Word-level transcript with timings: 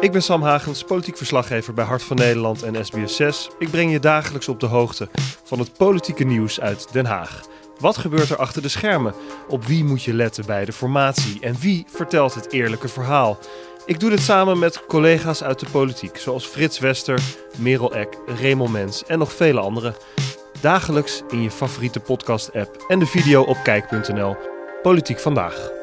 Ik 0.00 0.12
ben 0.12 0.22
Sam 0.22 0.42
Hagens, 0.42 0.84
politiek 0.84 1.16
verslaggever 1.16 1.74
bij 1.74 1.84
Hart 1.84 2.02
van 2.02 2.16
Nederland 2.16 2.62
en 2.62 2.74
SBS6. 2.74 3.56
Ik 3.58 3.70
breng 3.70 3.92
je 3.92 4.00
dagelijks 4.00 4.48
op 4.48 4.60
de 4.60 4.66
hoogte 4.66 5.08
van 5.44 5.58
het 5.58 5.76
politieke 5.76 6.24
nieuws 6.24 6.60
uit 6.60 6.92
Den 6.92 7.06
Haag. 7.06 7.46
Wat 7.78 7.96
gebeurt 7.96 8.30
er 8.30 8.36
achter 8.36 8.62
de 8.62 8.68
schermen? 8.68 9.14
Op 9.48 9.64
wie 9.64 9.84
moet 9.84 10.02
je 10.02 10.14
letten 10.14 10.46
bij 10.46 10.64
de 10.64 10.72
formatie? 10.72 11.40
En 11.40 11.56
wie 11.60 11.84
vertelt 11.88 12.34
het 12.34 12.52
eerlijke 12.52 12.88
verhaal? 12.88 13.38
Ik 13.86 14.00
doe 14.00 14.10
dit 14.10 14.20
samen 14.20 14.58
met 14.58 14.86
collega's 14.86 15.42
uit 15.42 15.58
de 15.58 15.70
politiek, 15.70 16.16
zoals 16.16 16.46
Frits 16.46 16.78
Wester, 16.78 17.20
Merel 17.56 17.94
Eck, 17.94 18.18
Remel 18.26 18.68
Mens 18.68 19.04
en 19.04 19.18
nog 19.18 19.32
vele 19.32 19.60
anderen. 19.60 19.94
Dagelijks 20.60 21.22
in 21.30 21.42
je 21.42 21.50
favoriete 21.50 22.00
podcast-app 22.00 22.84
en 22.88 22.98
de 22.98 23.06
video 23.06 23.42
op 23.42 23.56
kijk.nl. 23.62 24.36
Politiek 24.82 25.18
vandaag. 25.18 25.77